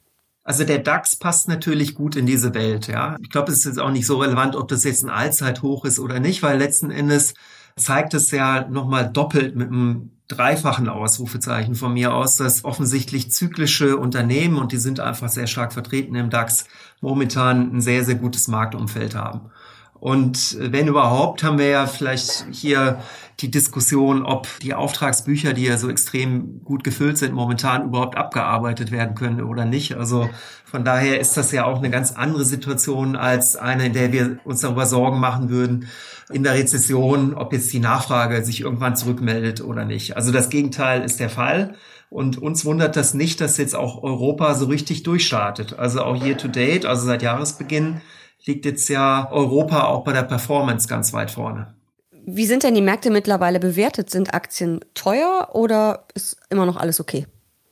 Also 0.44 0.64
der 0.64 0.80
DAX 0.80 1.16
passt 1.16 1.48
natürlich 1.48 1.96
gut 1.96 2.16
in 2.16 2.26
diese 2.26 2.54
Welt, 2.54 2.88
ja. 2.88 3.18
Ich 3.22 3.30
glaube, 3.30 3.52
es 3.52 3.60
ist 3.60 3.66
jetzt 3.66 3.80
auch 3.80 3.92
nicht 3.92 4.08
so 4.08 4.18
relevant, 4.18 4.56
ob 4.56 4.68
das 4.68 4.84
jetzt 4.84 5.04
ein 5.04 5.10
Allzeithoch 5.10 5.86
ist 5.86 6.00
oder 6.00 6.20
nicht, 6.20 6.42
weil 6.42 6.58
letzten 6.58 6.92
Endes 6.92 7.36
zeigt 7.76 8.14
es 8.14 8.32
ja 8.32 8.68
nochmal 8.68 9.12
doppelt 9.12 9.56
mit 9.56 9.68
einem 9.68 10.12
dreifachen 10.30 10.88
Ausrufezeichen 10.88 11.76
von 11.76 11.94
mir 11.94 12.14
aus, 12.14 12.38
dass 12.38 12.64
offensichtlich 12.64 13.32
zyklische 13.32 13.98
Unternehmen, 13.98 14.58
und 14.58 14.72
die 14.72 14.78
sind 14.78 15.00
einfach 15.00 15.28
sehr 15.28 15.48
stark 15.48 15.74
vertreten 15.74 16.16
im 16.16 16.30
DAX, 16.30 16.66
momentan 17.02 17.76
ein 17.76 17.82
sehr, 17.82 18.06
sehr 18.06 18.16
gutes 18.16 18.48
Marktumfeld 18.48 19.16
haben. 19.16 19.52
Und 20.00 20.58
wenn 20.60 20.88
überhaupt, 20.88 21.44
haben 21.44 21.58
wir 21.58 21.68
ja 21.68 21.86
vielleicht 21.88 22.46
hier 22.52 23.00
die 23.40 23.52
Diskussion, 23.52 24.24
ob 24.24 24.48
die 24.62 24.74
Auftragsbücher, 24.74 25.54
die 25.54 25.64
ja 25.64 25.78
so 25.78 25.90
extrem 25.90 26.64
gut 26.64 26.84
gefüllt 26.84 27.18
sind, 27.18 27.34
momentan 27.34 27.86
überhaupt 27.86 28.18
abgearbeitet 28.18 28.92
werden 28.92 29.16
können 29.16 29.42
oder 29.42 29.66
nicht. 29.66 29.96
Also 29.96 30.30
von 30.66 30.84
daher 30.84 31.20
ist 31.20 31.38
das 31.38 31.52
ja 31.52 31.66
auch 31.66 31.78
eine 31.78 31.90
ganz 31.90 32.12
andere 32.12 32.46
Situation 32.46 33.16
als 33.16 33.56
eine, 33.56 33.88
in 33.88 33.94
der 33.94 34.12
wir 34.12 34.40
uns 34.44 34.62
darüber 34.62 34.86
Sorgen 34.86 35.20
machen 35.20 35.50
würden, 35.50 35.88
in 36.32 36.44
der 36.44 36.54
Rezession, 36.54 37.34
ob 37.34 37.54
jetzt 37.54 37.72
die 37.74 37.80
Nachfrage 37.80 38.44
sich 38.44 38.62
irgendwann 38.62 38.96
zurückmeldet 38.96 39.62
oder 39.62 39.86
nicht. 39.86 40.16
Also 40.16 40.32
das 40.32 40.50
Gegenteil 40.50 41.04
ist 41.04 41.20
der 41.20 41.30
Fall. 41.30 41.76
Und 42.10 42.38
uns 42.40 42.66
wundert 42.66 42.96
das 42.96 43.14
nicht, 43.14 43.40
dass 43.40 43.58
jetzt 43.58 43.76
auch 43.76 44.02
Europa 44.04 44.56
so 44.56 44.66
richtig 44.66 45.04
durchstartet. 45.04 45.78
Also 45.78 46.02
auch 46.04 46.24
year 46.24 46.38
to 46.38 46.48
date, 46.48 46.86
also 46.86 47.06
seit 47.06 47.22
Jahresbeginn, 47.22 48.02
liegt 48.46 48.66
jetzt 48.66 48.90
ja 48.90 49.30
Europa 49.32 49.86
auch 49.86 50.04
bei 50.04 50.14
der 50.14 50.24
Performance 50.24 50.88
ganz 50.88 51.14
weit 51.14 51.32
vorne. 51.32 51.74
Wie 52.12 52.46
sind 52.46 52.64
denn 52.64 52.76
die 52.76 52.82
Märkte 52.82 53.10
mittlerweile 53.10 53.60
bewertet? 53.60 54.10
Sind 54.10 54.34
Aktien 54.34 54.82
teuer 54.94 55.50
oder 55.54 56.06
ist 56.14 56.38
immer 56.50 56.66
noch 56.66 56.78
alles 56.78 57.00
okay? 57.00 57.26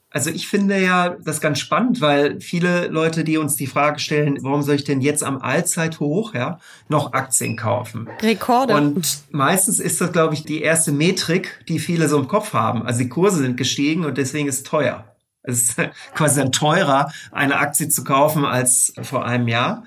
Also 0.10 0.30
ich 0.30 0.48
finde 0.48 0.82
ja 0.82 1.16
das 1.24 1.42
ganz 1.42 1.60
spannend, 1.60 2.00
weil 2.00 2.40
viele 2.40 2.88
Leute, 2.88 3.24
die 3.24 3.38
uns 3.38 3.56
die 3.56 3.68
Frage 3.68 4.00
stellen, 4.00 4.38
warum 4.42 4.64
soll 4.64 4.76
ich 4.76 4.86
denn 4.86 5.02
jetzt 5.02 5.24
am 5.24 5.38
Allzeithoch 5.40 6.34
ja, 6.34 6.60
noch 6.88 7.14
Aktien 7.14 7.58
kaufen? 7.58 8.10
Rekorde. 8.22 8.74
Und 8.74 9.20
meistens 9.32 9.80
ist 9.80 10.00
das, 10.00 10.14
glaube 10.14 10.34
ich, 10.34 10.44
die 10.44 10.62
erste 10.62 10.92
Metrik, 10.92 11.64
die 11.68 11.78
viele 11.78 12.08
so 12.08 12.18
im 12.18 12.28
Kopf 12.28 12.54
haben. 12.54 12.84
Also 12.84 13.00
die 13.00 13.10
Kurse 13.10 13.40
sind 13.40 13.58
gestiegen 13.58 14.06
und 14.06 14.18
deswegen 14.18 14.48
ist 14.48 14.60
es 14.60 14.64
teuer. 14.64 15.04
Es 15.44 15.70
ist 15.70 15.76
quasi 16.16 16.40
dann 16.40 16.52
teurer, 16.52 17.12
eine 17.32 17.58
Aktie 17.58 17.90
zu 17.90 18.04
kaufen 18.04 18.46
als 18.46 18.94
vor 19.02 19.26
einem 19.26 19.48
Jahr. 19.48 19.84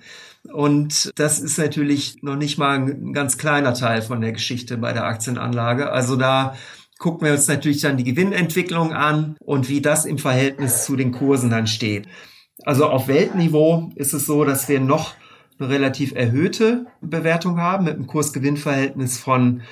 Und 0.48 1.12
das 1.16 1.38
ist 1.38 1.58
natürlich 1.58 2.22
noch 2.22 2.36
nicht 2.36 2.58
mal 2.58 2.78
ein 2.78 3.12
ganz 3.12 3.38
kleiner 3.38 3.74
Teil 3.74 4.02
von 4.02 4.20
der 4.20 4.32
Geschichte 4.32 4.78
bei 4.78 4.92
der 4.92 5.04
Aktienanlage. 5.04 5.90
Also 5.90 6.16
da 6.16 6.56
gucken 6.98 7.26
wir 7.26 7.32
uns 7.32 7.48
natürlich 7.48 7.80
dann 7.80 7.96
die 7.96 8.04
Gewinnentwicklung 8.04 8.92
an 8.92 9.36
und 9.40 9.68
wie 9.68 9.80
das 9.80 10.04
im 10.04 10.18
Verhältnis 10.18 10.84
zu 10.84 10.96
den 10.96 11.12
Kursen 11.12 11.50
dann 11.50 11.66
steht. 11.66 12.06
Also 12.64 12.86
auf 12.86 13.08
Weltniveau 13.08 13.90
ist 13.96 14.12
es 14.12 14.26
so, 14.26 14.44
dass 14.44 14.68
wir 14.68 14.80
noch 14.80 15.14
eine 15.58 15.68
relativ 15.68 16.12
erhöhte 16.14 16.86
Bewertung 17.00 17.58
haben 17.58 17.84
mit 17.84 17.94
einem 17.94 18.06
Kursgewinnverhältnis 18.06 19.18
von 19.18 19.62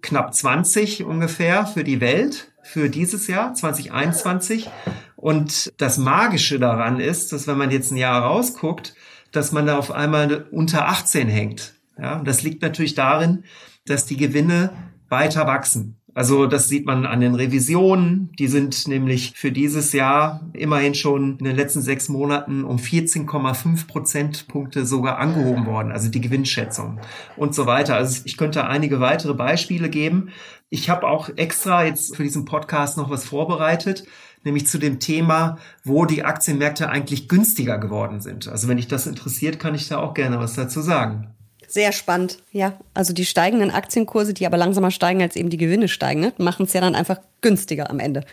knapp 0.00 0.34
20 0.34 1.04
ungefähr 1.04 1.66
für 1.66 1.84
die 1.84 2.00
Welt 2.00 2.52
für 2.62 2.88
dieses 2.88 3.26
Jahr 3.26 3.54
2021. 3.54 4.68
Und 5.16 5.72
das 5.78 5.98
Magische 5.98 6.58
daran 6.58 7.00
ist, 7.00 7.32
dass 7.32 7.46
wenn 7.46 7.58
man 7.58 7.70
jetzt 7.70 7.90
ein 7.90 7.96
Jahr 7.96 8.22
rausguckt, 8.22 8.94
dass 9.36 9.52
man 9.52 9.66
da 9.66 9.78
auf 9.78 9.90
einmal 9.90 10.46
unter 10.50 10.88
18 10.88 11.28
hängt. 11.28 11.74
Ja, 11.98 12.22
das 12.22 12.42
liegt 12.42 12.62
natürlich 12.62 12.94
darin, 12.94 13.44
dass 13.86 14.06
die 14.06 14.16
Gewinne 14.16 14.70
weiter 15.08 15.46
wachsen. 15.46 16.00
Also 16.16 16.46
das 16.46 16.68
sieht 16.68 16.86
man 16.86 17.04
an 17.04 17.20
den 17.20 17.34
Revisionen. 17.34 18.32
Die 18.38 18.46
sind 18.46 18.88
nämlich 18.88 19.34
für 19.36 19.52
dieses 19.52 19.92
Jahr 19.92 20.48
immerhin 20.54 20.94
schon 20.94 21.36
in 21.36 21.44
den 21.44 21.56
letzten 21.56 21.82
sechs 21.82 22.08
Monaten 22.08 22.64
um 22.64 22.78
14,5 22.78 23.86
Prozentpunkte 23.86 24.86
sogar 24.86 25.18
angehoben 25.18 25.66
worden. 25.66 25.92
Also 25.92 26.08
die 26.08 26.22
Gewinnschätzung 26.22 27.00
und 27.36 27.54
so 27.54 27.66
weiter. 27.66 27.96
Also 27.96 28.22
ich 28.24 28.38
könnte 28.38 28.66
einige 28.66 28.98
weitere 29.00 29.34
Beispiele 29.34 29.90
geben. 29.90 30.30
Ich 30.70 30.88
habe 30.88 31.06
auch 31.06 31.28
extra 31.36 31.84
jetzt 31.84 32.16
für 32.16 32.22
diesen 32.22 32.46
Podcast 32.46 32.96
noch 32.96 33.10
was 33.10 33.26
vorbereitet 33.26 34.04
nämlich 34.46 34.66
zu 34.66 34.78
dem 34.78 34.98
Thema, 34.98 35.58
wo 35.84 36.06
die 36.06 36.24
Aktienmärkte 36.24 36.88
eigentlich 36.88 37.28
günstiger 37.28 37.76
geworden 37.76 38.22
sind. 38.22 38.48
Also 38.48 38.68
wenn 38.68 38.78
dich 38.78 38.88
das 38.88 39.06
interessiert, 39.06 39.58
kann 39.58 39.74
ich 39.74 39.88
da 39.88 39.98
auch 39.98 40.14
gerne 40.14 40.38
was 40.38 40.54
dazu 40.54 40.80
sagen. 40.80 41.34
Sehr 41.68 41.92
spannend, 41.92 42.38
ja. 42.52 42.78
Also 42.94 43.12
die 43.12 43.26
steigenden 43.26 43.70
Aktienkurse, 43.70 44.32
die 44.32 44.46
aber 44.46 44.56
langsamer 44.56 44.90
steigen 44.90 45.20
als 45.20 45.36
eben 45.36 45.50
die 45.50 45.56
Gewinne 45.56 45.88
steigen, 45.88 46.20
ne, 46.20 46.32
machen 46.38 46.64
es 46.64 46.72
ja 46.72 46.80
dann 46.80 46.94
einfach 46.94 47.18
günstiger 47.42 47.90
am 47.90 47.98
Ende. 47.98 48.24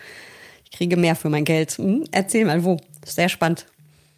Ich 0.64 0.70
kriege 0.70 0.96
mehr 0.96 1.16
für 1.16 1.28
mein 1.28 1.44
Geld. 1.44 1.72
Hm, 1.72 2.04
erzähl 2.12 2.44
mal, 2.44 2.64
wo? 2.64 2.78
Sehr 3.04 3.28
spannend. 3.28 3.66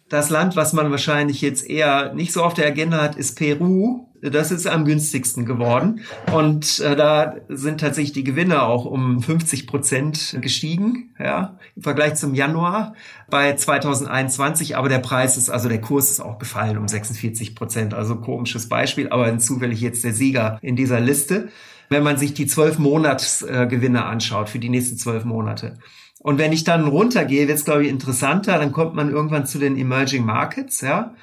Das 0.09 0.29
Land, 0.29 0.55
was 0.55 0.71
man 0.71 0.89
wahrscheinlich 0.91 1.41
jetzt 1.41 1.67
eher 1.67 2.13
nicht 2.13 2.31
so 2.31 2.43
auf 2.43 2.53
der 2.53 2.67
Agenda 2.67 3.01
hat, 3.01 3.15
ist 3.17 3.35
Peru. 3.35 4.06
Das 4.21 4.51
ist 4.51 4.65
am 4.65 4.85
günstigsten 4.85 5.45
geworden. 5.45 6.01
Und 6.33 6.79
äh, 6.79 6.95
da 6.95 7.35
sind 7.49 7.79
tatsächlich 7.79 8.13
die 8.13 8.23
Gewinne 8.23 8.63
auch 8.63 8.85
um 8.85 9.21
50 9.21 9.67
Prozent 9.67 10.37
gestiegen, 10.41 11.13
ja, 11.19 11.57
im 11.75 11.83
Vergleich 11.83 12.15
zum 12.15 12.33
Januar 12.33 12.95
bei 13.29 13.53
2021. 13.55 14.75
Aber 14.75 14.89
der 14.89 14.99
Preis 14.99 15.37
ist, 15.37 15.49
also 15.49 15.69
der 15.69 15.81
Kurs 15.81 16.09
ist 16.09 16.19
auch 16.19 16.39
gefallen 16.39 16.77
um 16.77 16.87
46 16.87 17.55
Prozent. 17.55 17.93
Also 17.93 18.15
komisches 18.15 18.67
Beispiel, 18.67 19.09
aber 19.09 19.37
zufällig 19.37 19.81
jetzt 19.81 20.03
der 20.03 20.13
Sieger 20.13 20.57
in 20.61 20.75
dieser 20.75 20.99
Liste. 20.99 21.49
Wenn 21.89 22.03
man 22.03 22.17
sich 22.17 22.33
die 22.33 22.47
zwölf 22.47 22.79
Monatsgewinne 22.79 24.03
anschaut 24.03 24.49
für 24.49 24.59
die 24.59 24.69
nächsten 24.69 24.97
zwölf 24.97 25.23
Monate. 25.25 25.77
Und 26.19 26.37
wenn 26.39 26.51
ich 26.51 26.63
dann 26.63 26.87
runtergehe, 26.87 27.47
wird 27.47 27.57
es, 27.57 27.65
glaube 27.65 27.83
ich, 27.83 27.89
interessanter. 27.89 28.57
Dann 28.57 28.71
kommt 28.71 28.95
man 28.95 29.11
irgendwann 29.11 29.45
zu 29.45 29.59
den 29.59 29.77
Emerging 29.77 30.25
Markets, 30.25 30.81
ja. 30.81 31.13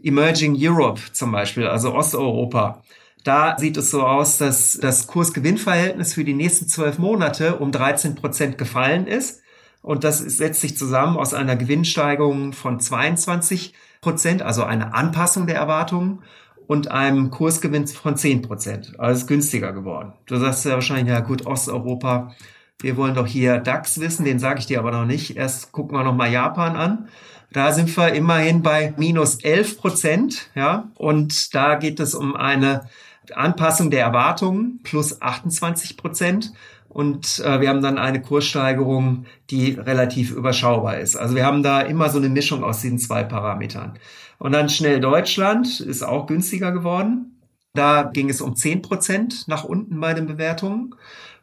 Emerging 0.00 0.56
Europe 0.58 1.00
zum 1.12 1.32
Beispiel, 1.32 1.66
also 1.66 1.94
Osteuropa. 1.94 2.82
Da 3.24 3.56
sieht 3.58 3.76
es 3.76 3.90
so 3.90 4.02
aus, 4.02 4.38
dass 4.38 4.72
das 4.80 5.06
Kursgewinnverhältnis 5.06 6.14
für 6.14 6.24
die 6.24 6.34
nächsten 6.34 6.66
zwölf 6.66 6.98
Monate 6.98 7.56
um 7.56 7.70
13 7.70 8.16
Prozent 8.16 8.58
gefallen 8.58 9.06
ist. 9.06 9.42
Und 9.80 10.04
das 10.04 10.18
setzt 10.18 10.60
sich 10.60 10.76
zusammen 10.76 11.16
aus 11.16 11.34
einer 11.34 11.56
Gewinnsteigerung 11.56 12.52
von 12.52 12.80
22 12.80 13.74
Prozent, 14.00 14.42
also 14.42 14.64
eine 14.64 14.94
Anpassung 14.94 15.46
der 15.46 15.56
Erwartungen 15.56 16.22
und 16.66 16.90
einem 16.90 17.30
Kursgewinn 17.30 17.86
von 17.86 18.16
10 18.16 18.42
Prozent. 18.42 18.94
Also 18.98 19.20
ist 19.22 19.26
günstiger 19.26 19.72
geworden. 19.72 20.12
Du 20.26 20.36
sagst 20.36 20.64
ja 20.64 20.72
wahrscheinlich, 20.72 21.08
ja 21.08 21.20
gut, 21.20 21.46
Osteuropa, 21.46 22.34
wir 22.80 22.96
wollen 22.96 23.14
doch 23.14 23.26
hier 23.26 23.58
DAX 23.58 24.00
wissen, 24.00 24.24
den 24.24 24.38
sage 24.40 24.58
ich 24.58 24.66
dir 24.66 24.80
aber 24.80 24.90
noch 24.90 25.04
nicht. 25.04 25.36
Erst 25.36 25.70
gucken 25.72 25.96
wir 25.96 26.02
noch 26.02 26.14
mal 26.14 26.30
Japan 26.30 26.76
an. 26.76 27.08
Da 27.52 27.72
sind 27.72 27.94
wir 27.96 28.14
immerhin 28.14 28.62
bei 28.62 28.94
minus 28.96 29.36
11 29.36 29.78
Prozent, 29.78 30.50
ja. 30.54 30.90
Und 30.94 31.54
da 31.54 31.74
geht 31.74 32.00
es 32.00 32.14
um 32.14 32.34
eine 32.34 32.88
Anpassung 33.34 33.90
der 33.90 34.04
Erwartungen 34.04 34.80
plus 34.82 35.20
28 35.20 35.96
Prozent. 35.96 36.52
Und 36.88 37.40
äh, 37.40 37.60
wir 37.60 37.68
haben 37.68 37.82
dann 37.82 37.98
eine 37.98 38.20
Kurssteigerung, 38.20 39.26
die 39.50 39.72
relativ 39.72 40.30
überschaubar 40.30 40.98
ist. 40.98 41.16
Also 41.16 41.34
wir 41.34 41.46
haben 41.46 41.62
da 41.62 41.80
immer 41.80 42.10
so 42.10 42.18
eine 42.18 42.28
Mischung 42.28 42.64
aus 42.64 42.80
diesen 42.80 42.98
zwei 42.98 43.22
Parametern. 43.22 43.98
Und 44.38 44.52
dann 44.52 44.68
schnell 44.68 45.00
Deutschland 45.00 45.80
ist 45.80 46.02
auch 46.02 46.26
günstiger 46.26 46.72
geworden. 46.72 47.38
Da 47.74 48.02
ging 48.02 48.28
es 48.28 48.40
um 48.40 48.56
10 48.56 48.82
Prozent 48.82 49.48
nach 49.48 49.64
unten 49.64 50.00
bei 50.00 50.12
den 50.12 50.26
Bewertungen. 50.26 50.94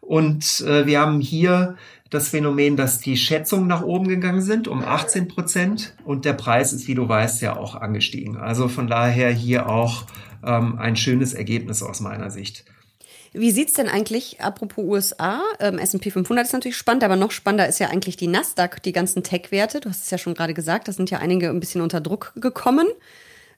Und 0.02 0.62
äh, 0.62 0.86
wir 0.86 1.00
haben 1.00 1.20
hier 1.20 1.76
das 2.10 2.30
Phänomen, 2.30 2.76
dass 2.76 3.00
die 3.00 3.18
Schätzungen 3.18 3.68
nach 3.68 3.84
oben 3.84 4.08
gegangen 4.08 4.42
sind 4.42 4.68
um 4.68 4.84
18 4.84 5.28
Prozent 5.28 5.96
und 6.04 6.26
der 6.26 6.34
Preis 6.34 6.74
ist, 6.74 6.88
wie 6.88 6.96
du 6.96 7.08
weißt, 7.08 7.42
ja 7.42 7.56
auch 7.56 7.76
angestiegen. 7.76 8.38
Also 8.38 8.68
von 8.68 8.88
daher 8.88 9.32
hier 9.32 9.70
auch 9.70 10.06
ähm, 10.44 10.78
ein 10.80 10.96
schönes 10.96 11.34
Ergebnis 11.34 11.84
aus 11.84 12.00
meiner 12.00 12.32
Sicht. 12.32 12.66
Wie 13.32 13.52
sieht's 13.52 13.74
denn 13.74 13.88
eigentlich, 13.88 14.42
apropos 14.42 14.84
USA, 14.84 15.42
ähm, 15.60 15.78
S&P 15.78 16.10
500 16.10 16.48
ist 16.48 16.54
natürlich 16.54 16.78
spannend, 16.78 17.04
aber 17.04 17.16
noch 17.16 17.30
spannender 17.30 17.68
ist 17.68 17.80
ja 17.80 17.90
eigentlich 17.90 18.18
die 18.18 18.28
Nasdaq, 18.28 18.82
die 18.82 18.92
ganzen 18.92 19.22
Tech-Werte. 19.22 19.82
Du 19.82 19.90
hast 19.90 20.04
es 20.04 20.10
ja 20.10 20.18
schon 20.18 20.34
gerade 20.34 20.56
gesagt, 20.56 20.88
da 20.88 20.94
sind 20.94 21.12
ja 21.12 21.20
einige 21.20 21.50
ein 21.50 21.60
bisschen 21.60 21.82
unter 21.82 22.02
Druck 22.02 22.34
gekommen. 22.36 22.88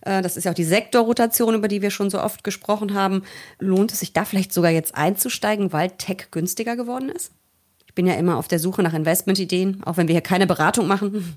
Äh, 0.02 0.22
das 0.22 0.36
ist 0.36 0.44
ja 0.44 0.52
auch 0.52 0.56
die 0.56 0.66
Sektorrotation, 0.66 1.56
über 1.56 1.70
die 1.70 1.82
wir 1.82 1.92
schon 1.92 2.10
so 2.10 2.20
oft 2.20 2.44
gesprochen 2.44 2.94
haben. 2.94 3.24
Lohnt 3.60 3.94
es 3.94 4.02
sich 4.02 4.12
da 4.12 4.26
vielleicht 4.26 4.52
sogar 4.52 4.72
jetzt 4.72 4.96
einzusteigen, 4.96 5.72
weil 5.72 5.92
Tech 5.92 6.32
günstiger 6.32 6.76
geworden 6.76 7.08
ist? 7.08 7.32
Ich 7.92 7.96
bin 7.96 8.08
ja 8.08 8.14
immer 8.14 8.38
auf 8.38 8.48
der 8.48 8.60
Suche 8.60 8.84
nach 8.84 8.94
Investmentideen, 8.94 9.84
auch 9.84 9.98
wenn 9.98 10.08
wir 10.08 10.14
hier 10.14 10.22
keine 10.22 10.48
Beratung 10.48 10.88
machen. 10.88 11.36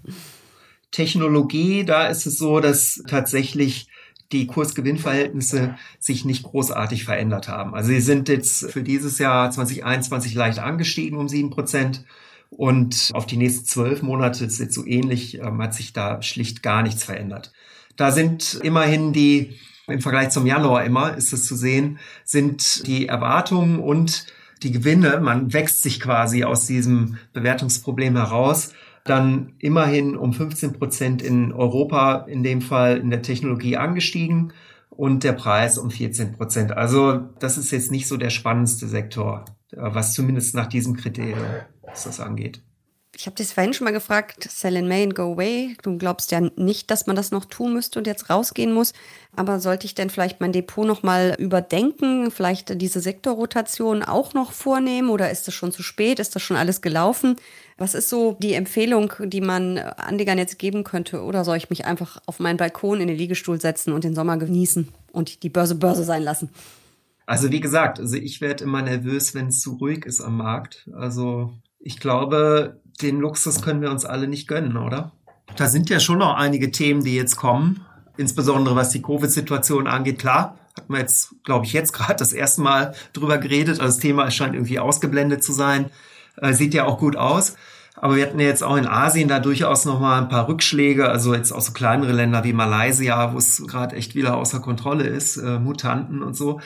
Technologie, 0.93 1.85
da 1.85 2.07
ist 2.07 2.27
es 2.27 2.39
so, 2.39 2.61
dass 2.61 3.03
tatsächlich 3.09 3.89
die 4.31 4.47
Kursgewinnverhältnisse 4.47 5.75
sich 5.99 6.25
nicht 6.25 6.45
großartig 6.45 7.03
verändert 7.03 7.49
haben. 7.49 7.75
Also 7.75 7.89
sie 7.89 8.01
sind 8.01 8.29
jetzt 8.29 8.71
für 8.71 8.85
dieses 8.85 9.19
Jahr 9.19 9.51
2021 9.51 10.35
leicht 10.35 10.61
angestiegen 10.61 11.19
um 11.19 11.29
sieben 11.29 11.51
Prozent. 11.51 12.05
Und 12.51 13.11
auf 13.15 13.27
die 13.27 13.37
nächsten 13.37 13.65
zwölf 13.65 14.03
Monate 14.03 14.45
ist 14.45 14.61
jetzt 14.61 14.75
so 14.75 14.87
ähnlich, 14.87 15.41
ähm, 15.41 15.61
hat 15.61 15.75
sich 15.75 15.93
da 15.93 16.23
schlicht 16.23 16.63
gar 16.63 16.85
nichts 16.85 17.03
verändert. 17.03 17.53
Da 17.97 18.13
sind 18.13 18.61
immerhin 18.63 19.13
die, 19.13 19.59
im 19.89 20.01
Vergleich 20.01 20.31
zum 20.31 20.47
Januar 20.47 20.85
immer 20.85 21.17
ist 21.17 21.33
es 21.33 21.47
zu 21.47 21.57
sehen, 21.57 21.99
sind 22.25 22.87
die 22.87 23.09
Erwartungen 23.09 23.81
und 23.81 24.27
die 24.63 24.73
Gewinne, 24.73 25.21
man 25.21 25.53
wächst 25.53 25.83
sich 25.83 26.01
quasi 26.01 26.45
aus 26.45 26.67
diesem 26.67 27.19
Bewertungsproblem 27.33 28.17
heraus, 28.17 28.73
dann 29.05 29.53
immerhin 29.59 30.17
um 30.17 30.33
15 30.33 30.73
Prozent 30.73 31.23
in 31.23 31.53
Europa, 31.53 32.25
in 32.29 32.43
dem 32.43 32.63
Fall 32.63 32.97
in 32.97 33.11
der 33.11 33.23
Technologie 33.23 33.77
angestiegen 33.77 34.53
und 34.89 35.25
der 35.25 35.33
Preis 35.33 35.77
um 35.77 35.91
14 35.91 36.33
Prozent. 36.33 36.73
Also 36.73 37.21
das 37.39 37.59
ist 37.59 37.71
jetzt 37.71 37.91
nicht 37.91 38.09
so 38.09 38.17
der 38.17 38.31
spannendste 38.31 38.89
Sektor, 38.89 39.45
was 39.73 40.15
zumindest 40.15 40.55
nach 40.55 40.67
diesem 40.67 40.97
Kriterium 40.97 41.47
das 41.85 42.21
angeht 42.21 42.63
ich 43.17 43.27
habe 43.27 43.37
dich 43.37 43.49
vorhin 43.49 43.73
schon 43.73 43.85
mal 43.85 43.93
gefragt, 43.93 44.49
sell 44.51 44.77
in 44.77 44.89
May 44.89 45.05
and 45.05 45.15
go 45.15 45.33
away. 45.33 45.77
Du 45.83 45.97
glaubst 45.99 46.33
ja 46.33 46.41
nicht, 46.41 46.91
dass 46.91 47.07
man 47.07 47.17
das 47.17 47.31
noch 47.31 47.45
tun 47.45 47.73
müsste 47.73 47.99
und 47.99 48.07
jetzt 48.07 48.31
rausgehen 48.31 48.73
muss. 48.73 48.93
Aber 49.37 49.61
sollte 49.61 49.87
ich 49.87 49.95
denn 49.95 50.11
vielleicht 50.11 50.41
mein 50.41 50.53
Depot 50.53 50.87
nochmal 50.87 51.35
überdenken, 51.39 52.31
vielleicht 52.31 52.81
diese 52.81 53.01
Sektorrotation 53.01 54.03
auch 54.03 54.35
noch 54.35 54.53
vornehmen 54.53 55.11
oder 55.11 55.31
ist 55.31 55.47
das 55.49 55.55
schon 55.55 55.73
zu 55.73 55.83
spät? 55.83 56.19
Ist 56.19 56.35
das 56.35 56.43
schon 56.43 56.57
alles 56.57 56.83
gelaufen? 56.83 57.37
Was 57.77 57.95
ist 57.95 58.09
so 58.09 58.37
die 58.41 58.55
Empfehlung, 58.55 59.13
die 59.21 59.41
man 59.41 59.79
Anlegern 59.79 60.39
jetzt 60.39 60.59
geben 60.59 60.85
könnte? 60.85 61.23
Oder 61.23 61.45
soll 61.45 61.57
ich 61.57 61.71
mich 61.71 61.85
einfach 61.85 62.21
auf 62.27 62.39
meinen 62.39 62.57
Balkon 62.57 63.01
in 63.01 63.09
den 63.09 63.17
Liegestuhl 63.17 63.61
setzen 63.61 63.93
und 63.93 64.05
den 64.05 64.15
Sommer 64.15 64.37
genießen 64.37 64.89
und 65.13 65.43
die 65.43 65.51
Börse 65.51 65.75
Börse 65.75 66.05
sein 66.05 66.23
lassen? 66.23 66.51
Also 67.27 67.51
wie 67.51 67.61
gesagt, 67.61 67.99
also 67.99 68.17
ich 68.17 68.41
werde 68.41 68.65
immer 68.65 68.83
nervös, 68.83 69.35
wenn 69.35 69.49
es 69.49 69.61
zu 69.61 69.75
ruhig 69.75 70.05
ist 70.05 70.21
am 70.21 70.37
Markt. 70.37 70.89
Also 70.95 71.55
ich 71.81 71.99
glaube, 71.99 72.81
den 73.03 73.21
Luxus 73.21 73.63
können 73.63 73.81
wir 73.81 73.91
uns 73.91 74.05
alle 74.05 74.29
nicht 74.29 74.49
gönnen, 74.49 74.77
oder? 74.77 75.13
Da 75.57 75.69
sind 75.69 75.91
ja 75.91 76.01
schon 76.01 76.19
noch 76.19 76.35
einige 76.35 76.71
Themen, 76.71 77.05
die 77.05 77.15
jetzt 77.15 77.37
kommen. 77.37 77.85
insbesondere 78.17 78.77
was 78.77 78.91
die 78.91 79.03
Covid-Situation 79.03 79.89
angeht. 79.89 80.21
Klar, 80.21 80.57
hat 80.77 80.89
man 80.89 81.01
jetzt, 81.01 81.35
glaube 81.45 81.67
ich, 81.67 81.73
jetzt 81.73 81.93
gerade 81.93 82.17
das 82.17 82.33
erste 82.33 82.63
Mal 82.63 82.95
drüber 83.13 83.39
geredet. 83.39 83.81
Also 83.81 83.95
das 83.95 83.99
Thema 83.99 84.31
scheint 84.31 84.55
irgendwie 84.55 84.79
ausgeblendet 84.79 85.43
zu 85.43 85.53
sein. 85.53 85.91
Äh, 86.37 86.53
sieht 86.53 86.75
ja 86.75 86.85
auch 86.85 86.99
gut 86.99 87.17
aus. 87.17 87.57
Aber 87.97 88.17
wir 88.17 88.27
hatten 88.27 88.41
ja 88.41 88.47
jetzt 88.47 88.63
auch 88.63 88.77
in 88.77 88.87
Asien 88.87 89.29
da 89.29 89.39
durchaus 89.39 89.85
nochmal 89.85 90.21
ein 90.21 90.29
paar 90.29 90.49
Rückschläge. 90.49 91.09
Also 91.09 91.35
jetzt 91.35 91.53
auch 91.53 91.61
so 91.61 91.73
kleinere 91.73 92.13
Länder 92.13 92.45
wie 92.45 92.53
Malaysia, 92.53 93.33
wo 93.33 93.39
es 93.39 93.65
gerade 93.67 93.97
echt 93.97 94.15
wieder 94.15 94.37
außer 94.37 94.61
Kontrolle 94.61 95.05
ist, 95.05 95.37
äh, 95.37 95.59
Mutanten 95.59 96.23
und 96.23 96.37
so. 96.37 96.61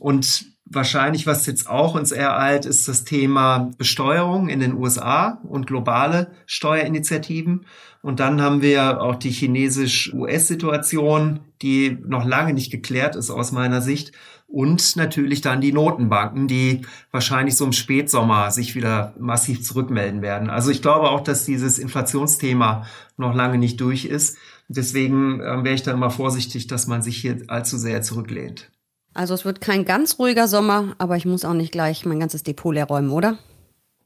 Und 0.00 0.46
wahrscheinlich, 0.70 1.26
was 1.26 1.46
jetzt 1.46 1.68
auch 1.68 1.94
uns 1.94 2.12
ereilt, 2.12 2.66
ist 2.66 2.86
das 2.88 3.04
Thema 3.04 3.70
Besteuerung 3.78 4.48
in 4.48 4.60
den 4.60 4.74
USA 4.74 5.40
und 5.44 5.66
globale 5.66 6.32
Steuerinitiativen. 6.46 7.66
Und 8.02 8.20
dann 8.20 8.40
haben 8.40 8.62
wir 8.62 9.02
auch 9.02 9.16
die 9.16 9.30
chinesisch-US-Situation, 9.30 11.40
die 11.62 11.98
noch 12.06 12.24
lange 12.24 12.54
nicht 12.54 12.70
geklärt 12.70 13.16
ist 13.16 13.30
aus 13.30 13.50
meiner 13.52 13.80
Sicht. 13.80 14.12
Und 14.46 14.96
natürlich 14.96 15.40
dann 15.42 15.60
die 15.60 15.72
Notenbanken, 15.72 16.48
die 16.48 16.82
wahrscheinlich 17.10 17.56
so 17.56 17.66
im 17.66 17.72
Spätsommer 17.72 18.50
sich 18.50 18.74
wieder 18.74 19.14
massiv 19.18 19.62
zurückmelden 19.62 20.22
werden. 20.22 20.48
Also 20.48 20.70
ich 20.70 20.80
glaube 20.80 21.10
auch, 21.10 21.20
dass 21.20 21.44
dieses 21.44 21.78
Inflationsthema 21.78 22.86
noch 23.18 23.34
lange 23.34 23.58
nicht 23.58 23.78
durch 23.80 24.06
ist. 24.06 24.38
Deswegen 24.68 25.40
äh, 25.40 25.64
wäre 25.64 25.74
ich 25.74 25.82
da 25.82 25.92
immer 25.92 26.10
vorsichtig, 26.10 26.66
dass 26.66 26.86
man 26.86 27.02
sich 27.02 27.18
hier 27.18 27.42
allzu 27.48 27.76
sehr 27.76 28.00
zurücklehnt. 28.00 28.70
Also 29.18 29.34
es 29.34 29.44
wird 29.44 29.60
kein 29.60 29.84
ganz 29.84 30.20
ruhiger 30.20 30.46
Sommer, 30.46 30.94
aber 30.98 31.16
ich 31.16 31.24
muss 31.24 31.44
auch 31.44 31.52
nicht 31.52 31.72
gleich 31.72 32.06
mein 32.06 32.20
ganzes 32.20 32.44
Depot 32.44 32.72
leer 32.72 32.84
räumen, 32.84 33.10
oder? 33.10 33.36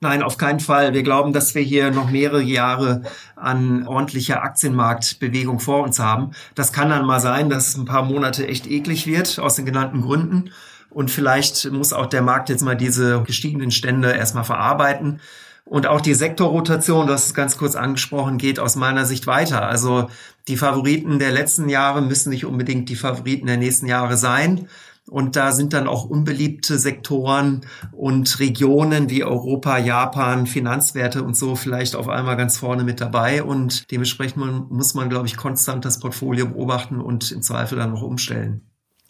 Nein, 0.00 0.22
auf 0.22 0.38
keinen 0.38 0.58
Fall. 0.58 0.94
Wir 0.94 1.02
glauben, 1.02 1.34
dass 1.34 1.54
wir 1.54 1.60
hier 1.60 1.90
noch 1.90 2.10
mehrere 2.10 2.40
Jahre 2.40 3.02
an 3.36 3.86
ordentlicher 3.86 4.42
Aktienmarktbewegung 4.42 5.60
vor 5.60 5.82
uns 5.82 5.98
haben. 5.98 6.30
Das 6.54 6.72
kann 6.72 6.88
dann 6.88 7.04
mal 7.04 7.20
sein, 7.20 7.50
dass 7.50 7.68
es 7.68 7.76
ein 7.76 7.84
paar 7.84 8.04
Monate 8.04 8.48
echt 8.48 8.66
eklig 8.66 9.06
wird, 9.06 9.38
aus 9.38 9.56
den 9.56 9.66
genannten 9.66 10.00
Gründen. 10.00 10.50
Und 10.88 11.10
vielleicht 11.10 11.70
muss 11.70 11.92
auch 11.92 12.06
der 12.06 12.22
Markt 12.22 12.48
jetzt 12.48 12.62
mal 12.62 12.74
diese 12.74 13.22
gestiegenen 13.22 13.70
Stände 13.70 14.12
erstmal 14.12 14.44
verarbeiten. 14.44 15.20
Und 15.66 15.86
auch 15.86 16.00
die 16.00 16.14
Sektorrotation, 16.14 17.10
hast 17.10 17.26
es 17.26 17.34
ganz 17.34 17.58
kurz 17.58 17.76
angesprochen, 17.76 18.38
geht 18.38 18.58
aus 18.58 18.76
meiner 18.76 19.04
Sicht 19.04 19.26
weiter. 19.26 19.66
Also 19.66 20.08
die 20.48 20.56
Favoriten 20.56 21.18
der 21.18 21.32
letzten 21.32 21.68
Jahre 21.68 22.00
müssen 22.00 22.30
nicht 22.30 22.46
unbedingt 22.46 22.88
die 22.88 22.96
Favoriten 22.96 23.46
der 23.46 23.58
nächsten 23.58 23.86
Jahre 23.86 24.16
sein. 24.16 24.68
Und 25.12 25.36
da 25.36 25.52
sind 25.52 25.74
dann 25.74 25.86
auch 25.86 26.04
unbeliebte 26.04 26.78
Sektoren 26.78 27.66
und 27.92 28.38
Regionen 28.40 29.10
wie 29.10 29.24
Europa, 29.24 29.76
Japan, 29.76 30.46
Finanzwerte 30.46 31.22
und 31.22 31.36
so 31.36 31.54
vielleicht 31.54 31.94
auf 31.94 32.08
einmal 32.08 32.36
ganz 32.38 32.56
vorne 32.56 32.82
mit 32.82 33.00
dabei. 33.00 33.42
Und 33.42 33.90
dementsprechend 33.90 34.70
muss 34.70 34.94
man, 34.94 35.10
glaube 35.10 35.26
ich, 35.26 35.36
konstant 35.36 35.84
das 35.84 36.00
Portfolio 36.00 36.46
beobachten 36.46 37.00
und 37.00 37.30
im 37.30 37.42
Zweifel 37.42 37.76
dann 37.76 37.90
noch 37.90 38.02
umstellen. 38.02 38.62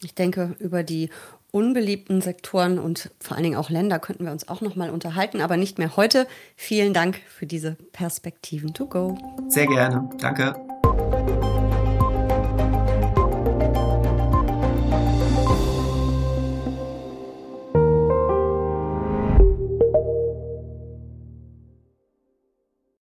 Ich 0.02 0.16
denke, 0.16 0.56
über 0.58 0.82
die 0.82 1.10
unbeliebten 1.52 2.20
Sektoren 2.20 2.80
und 2.80 3.10
vor 3.20 3.36
allen 3.36 3.44
Dingen 3.44 3.56
auch 3.56 3.70
Länder 3.70 4.00
könnten 4.00 4.24
wir 4.24 4.32
uns 4.32 4.48
auch 4.48 4.60
noch 4.60 4.74
mal 4.74 4.90
unterhalten, 4.90 5.40
aber 5.40 5.56
nicht 5.56 5.78
mehr 5.78 5.96
heute. 5.96 6.26
Vielen 6.56 6.94
Dank 6.94 7.20
für 7.28 7.46
diese 7.46 7.76
Perspektiven 7.92 8.74
to 8.74 8.86
go. 8.86 9.16
Sehr 9.48 9.66
gerne. 9.66 10.10
Danke. 10.18 10.71